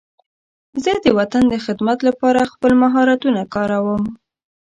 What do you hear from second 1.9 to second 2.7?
لپاره